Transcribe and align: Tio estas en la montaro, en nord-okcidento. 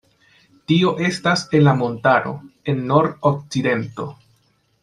Tio 0.71 0.93
estas 1.09 1.43
en 1.59 1.63
la 1.67 1.75
montaro, 1.83 2.33
en 2.73 2.83
nord-okcidento. 2.93 4.09